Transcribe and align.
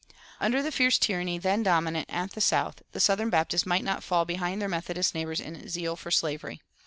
Under 0.39 0.63
the 0.63 0.71
fierce 0.71 0.97
tyranny 0.97 1.37
then 1.37 1.61
dominant 1.61 2.07
at 2.09 2.31
the 2.31 2.41
South 2.41 2.81
the 2.91 2.99
southern 2.99 3.29
Baptists 3.29 3.67
might 3.67 3.83
not 3.83 4.03
fall 4.03 4.25
behind 4.25 4.59
their 4.59 4.67
Methodist 4.67 5.13
neighbors 5.13 5.39
in 5.39 5.69
zeal 5.69 5.95
for 5.95 6.09
slavery. 6.09 6.59